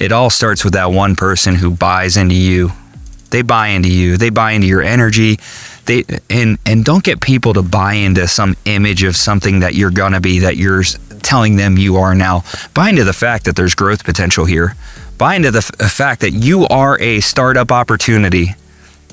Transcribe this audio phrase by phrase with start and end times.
[0.00, 2.72] It all starts with that one person who buys into you.
[3.28, 4.16] They buy into you.
[4.16, 5.38] They buy into your energy.
[5.84, 9.90] They and and don't get people to buy into some image of something that you're
[9.90, 10.82] gonna be that you're
[11.22, 12.44] telling them you are now.
[12.74, 14.74] Buy into the fact that there's growth potential here.
[15.18, 18.54] Buy into the f- fact that you are a startup opportunity.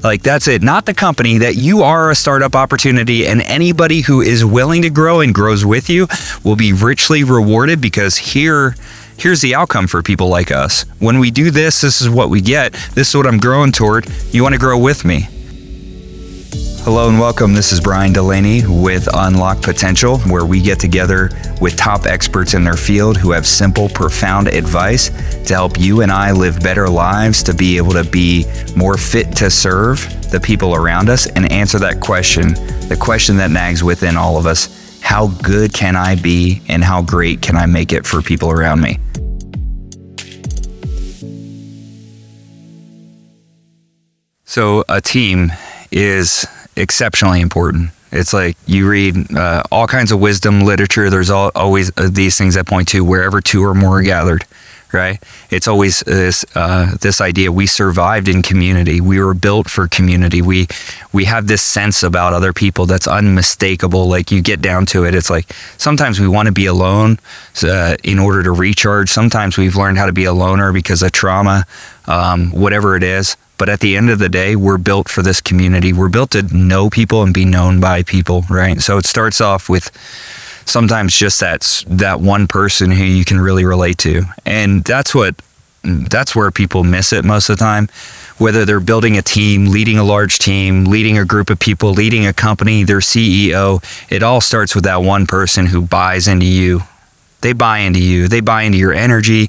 [0.03, 4.21] Like that's it, not the company, that you are a startup opportunity, and anybody who
[4.21, 6.07] is willing to grow and grows with you
[6.43, 8.75] will be richly rewarded because here,
[9.17, 10.83] here's the outcome for people like us.
[10.99, 12.73] When we do this, this is what we get.
[12.93, 14.07] This is what I'm growing toward.
[14.31, 15.27] You want to grow with me.
[16.83, 17.53] Hello and welcome.
[17.53, 22.63] This is Brian Delaney with Unlock Potential, where we get together with top experts in
[22.63, 25.09] their field who have simple, profound advice
[25.47, 28.45] to help you and I live better lives, to be able to be
[28.77, 29.99] more fit to serve
[30.31, 32.53] the people around us and answer that question,
[32.87, 34.76] the question that nags within all of us
[35.07, 38.81] how good can I be and how great can I make it for people around
[38.81, 38.99] me?
[44.43, 45.53] So, a team
[45.91, 47.91] is exceptionally important.
[48.11, 51.09] It's like you read uh, all kinds of wisdom literature.
[51.09, 54.43] There's all, always uh, these things that point to wherever two or more are gathered,
[54.93, 55.21] right?
[55.49, 59.01] It's always this uh, this idea we survived in community.
[59.01, 60.41] We were built for community.
[60.41, 60.67] We
[61.13, 64.07] we have this sense about other people that's unmistakable.
[64.07, 67.19] Like you get down to it, it's like sometimes we want to be alone
[67.63, 69.09] uh, in order to recharge.
[69.09, 71.65] Sometimes we've learned how to be a loner because of trauma,
[72.05, 73.37] um, whatever it is.
[73.57, 75.91] But at the end of the day, we're built for this community.
[75.91, 78.79] We're built to know people and be known by people, right?
[78.79, 79.89] So it starts off with
[80.67, 84.23] sometimes just that that one person who you can really relate to.
[84.45, 85.35] And that's what
[85.83, 87.87] that's where people miss it most of the time.
[88.37, 92.27] Whether they're building a team, leading a large team, leading a group of people, leading
[92.27, 96.81] a company, their CEO, it all starts with that one person who buys into you.
[97.41, 98.27] They buy into you.
[98.27, 99.47] They buy into your energy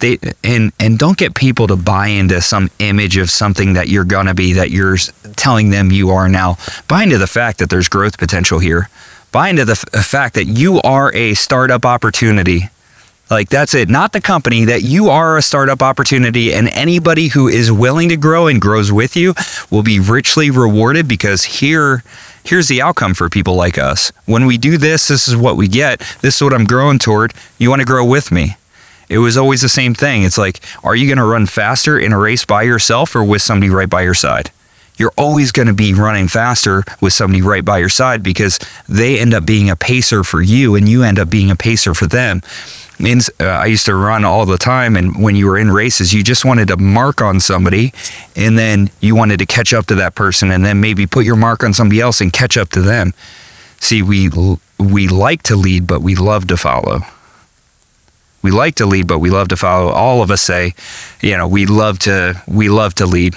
[0.00, 4.04] they and and don't get people to buy into some image of something that you're
[4.04, 4.96] gonna be that you're
[5.36, 6.56] telling them you are now.
[6.88, 8.88] Buy into the fact that there's growth potential here.
[9.32, 12.68] Buy into the f- fact that you are a startup opportunity.
[13.30, 17.46] Like that's it, not the company, that you are a startup opportunity, and anybody who
[17.46, 19.34] is willing to grow and grows with you
[19.70, 22.02] will be richly rewarded because here,
[22.44, 24.10] here's the outcome for people like us.
[24.26, 26.00] When we do this, this is what we get.
[26.22, 27.32] This is what I'm growing toward.
[27.56, 28.56] You want to grow with me
[29.10, 30.22] it was always the same thing.
[30.22, 33.42] It's like, are you going to run faster in a race by yourself or with
[33.42, 34.52] somebody right by your side?
[35.00, 39.18] You're always going to be running faster with somebody right by your side because they
[39.18, 42.06] end up being a pacer for you and you end up being a pacer for
[42.06, 42.42] them.
[42.98, 46.12] Means uh, I used to run all the time, and when you were in races,
[46.12, 47.94] you just wanted to mark on somebody,
[48.36, 51.36] and then you wanted to catch up to that person, and then maybe put your
[51.36, 53.14] mark on somebody else and catch up to them.
[53.78, 54.28] See, we
[54.78, 57.00] we like to lead, but we love to follow
[58.42, 59.90] we like to lead, but we love to follow.
[59.90, 60.74] All of us say,
[61.20, 63.34] you know, we love to we love to lead.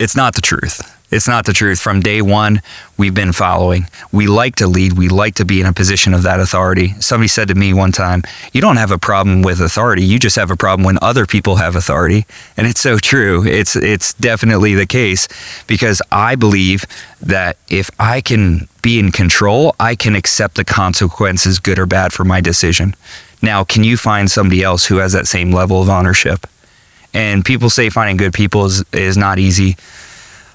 [0.00, 0.80] It's not the truth.
[1.10, 1.78] It's not the truth.
[1.78, 2.62] From day one,
[2.96, 3.86] we've been following.
[4.10, 4.94] We like to lead.
[4.94, 6.94] We like to be in a position of that authority.
[7.00, 8.22] Somebody said to me one time,
[8.54, 10.02] You don't have a problem with authority.
[10.02, 12.24] You just have a problem when other people have authority.
[12.56, 13.44] And it's so true.
[13.46, 15.28] It's, it's definitely the case
[15.66, 16.86] because I believe
[17.20, 22.14] that if I can be in control, I can accept the consequences, good or bad,
[22.14, 22.96] for my decision.
[23.42, 26.46] Now, can you find somebody else who has that same level of ownership?
[27.12, 29.76] And people say finding good people is, is not easy.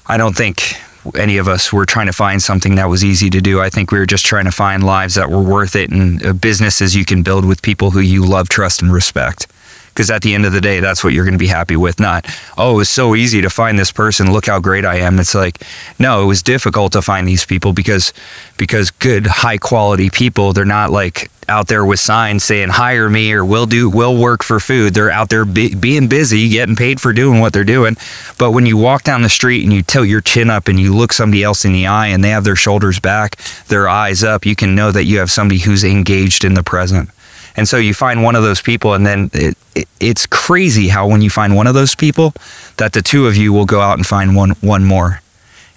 [0.08, 0.76] I don't think
[1.14, 3.62] any of us were trying to find something that was easy to do.
[3.62, 6.34] I think we were just trying to find lives that were worth it and uh,
[6.34, 9.48] businesses you can build with people who you love, trust, and respect.
[9.96, 12.02] Because at the end of the day, that's what you're going to be happy with.
[12.02, 12.26] Not,
[12.58, 14.34] oh, it was so easy to find this person.
[14.34, 15.18] Look how great I am.
[15.20, 15.62] It's like,
[15.98, 18.12] no, it was difficult to find these people because
[18.58, 23.32] because good, high quality people, they're not like out there with signs saying hire me
[23.32, 27.00] or we'll do we'll work for food they're out there be, being busy getting paid
[27.00, 27.96] for doing what they're doing
[28.40, 30.94] but when you walk down the street and you tilt your chin up and you
[30.94, 33.36] look somebody else in the eye and they have their shoulders back
[33.68, 37.10] their eyes up you can know that you have somebody who's engaged in the present
[37.58, 41.08] and so you find one of those people and then it, it, it's crazy how
[41.08, 42.34] when you find one of those people
[42.78, 45.22] that the two of you will go out and find one one more.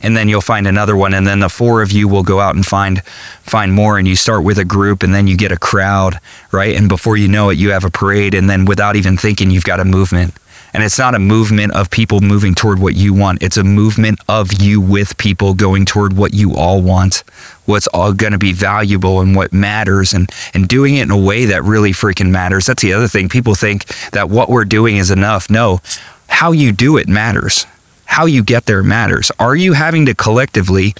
[0.01, 2.55] And then you'll find another one and then the four of you will go out
[2.55, 3.03] and find
[3.43, 6.19] find more and you start with a group and then you get a crowd
[6.53, 6.77] right?
[6.77, 9.65] And before you know it you have a parade and then without even thinking you've
[9.65, 10.35] got a movement
[10.79, 13.43] and it's not a movement of people moving toward what you want.
[13.43, 17.25] It's a movement of you with people going toward what you all want
[17.65, 21.19] what's all going to be valuable and what matters and and doing it in a
[21.19, 22.67] way that really freaking matters.
[22.67, 23.29] That's the other thing.
[23.29, 25.51] People think that what we're doing is enough.
[25.51, 25.81] No
[26.29, 27.67] how you do it matters.
[28.05, 29.33] How you get there matters.
[29.41, 30.95] Are you having to collectively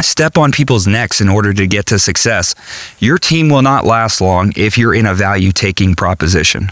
[0.00, 2.56] step on people's necks in order to get to success?
[2.98, 6.70] Your team will not last long if you're in a value taking proposition,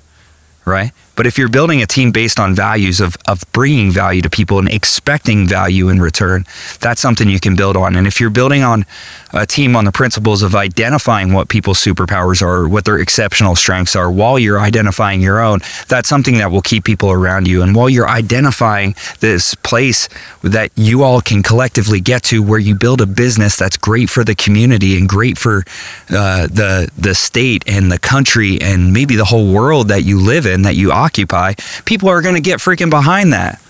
[0.65, 0.93] right?
[1.17, 4.59] But if you're building a team based on values of, of bringing value to people
[4.59, 6.45] and expecting value in return,
[6.81, 7.95] that's something you can build on.
[7.95, 8.85] And if you're building on
[9.33, 13.95] a team on the principles of identifying what people's superpowers are, what their exceptional strengths
[13.95, 17.63] are, while you're identifying your own, that's something that will keep people around you.
[17.63, 20.09] And while you're identifying this place
[20.43, 24.25] that you all can collectively get to where you build a business that's great for
[24.25, 25.63] the community and great for
[26.09, 30.47] uh, the, the state and the country and maybe the whole world that you live
[30.47, 31.53] in, that you occupy,
[31.85, 33.61] people are going to get freaking behind that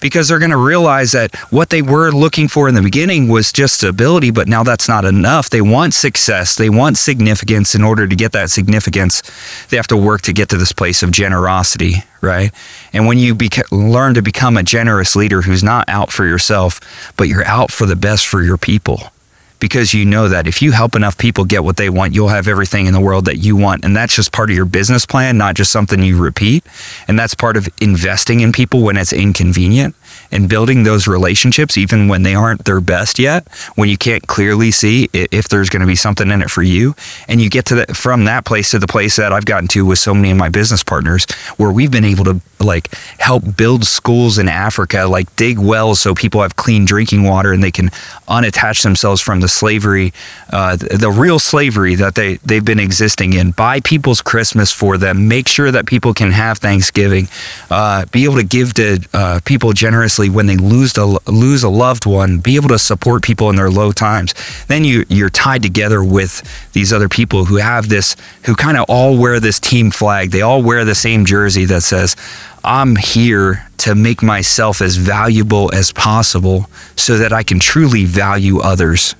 [0.00, 3.52] because they're going to realize that what they were looking for in the beginning was
[3.52, 5.50] just stability, but now that's not enough.
[5.50, 7.74] They want success, they want significance.
[7.74, 9.20] In order to get that significance,
[9.68, 12.52] they have to work to get to this place of generosity, right?
[12.94, 16.80] And when you beca- learn to become a generous leader who's not out for yourself,
[17.18, 19.12] but you're out for the best for your people
[19.60, 22.48] because you know that if you help enough people get what they want, you'll have
[22.48, 23.84] everything in the world that you want.
[23.84, 26.64] And that's just part of your business plan, not just something you repeat.
[27.06, 29.94] And that's part of investing in people when it's inconvenient
[30.30, 34.70] and building those relationships, even when they aren't their best yet, when you can't clearly
[34.70, 36.94] see if there's going to be something in it for you.
[37.28, 39.86] And you get to that from that place to the place that I've gotten to
[39.86, 41.26] with so many of my business partners,
[41.56, 46.14] where we've been able to like help build schools in Africa, like dig wells so
[46.14, 47.88] people have clean drinking water and they can
[48.28, 50.12] unattach themselves from the slavery,
[50.50, 53.52] uh, the, real slavery that they, they've been existing in.
[53.52, 55.28] Buy people's Christmas for them.
[55.28, 57.28] Make sure that people can have Thanksgiving.
[57.70, 61.68] Uh, be able to give to uh, people generously when they lose a, lose a
[61.68, 62.38] loved one.
[62.38, 64.34] Be able to support people in their low times.
[64.66, 66.42] Then you, you're tied together with
[66.72, 68.16] these other people who have this,
[68.46, 70.32] who kind of all wear this team flag.
[70.32, 72.16] They all wear the same jersey that says,
[72.64, 78.60] I'm here to make myself as valuable as possible so that I can truly value
[78.60, 79.14] others.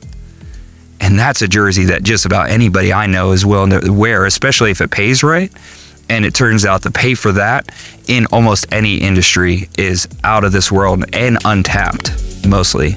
[1.00, 4.72] And that's a jersey that just about anybody I know is willing to wear, especially
[4.72, 5.52] if it pays right.
[6.08, 7.68] And it turns out the pay for that
[8.06, 12.96] in almost any industry is out of this world and untapped, mostly.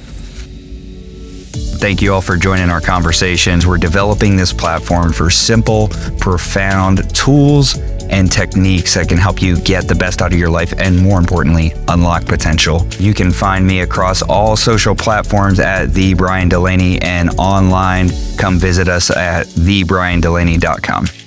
[1.82, 3.66] Thank you all for joining our conversations.
[3.66, 5.88] We're developing this platform for simple,
[6.20, 7.76] profound tools
[8.12, 11.18] and techniques that can help you get the best out of your life and, more
[11.18, 12.86] importantly, unlock potential.
[13.00, 18.10] You can find me across all social platforms at The Brian Delaney and online.
[18.38, 21.21] Come visit us at thebriandelaney.com.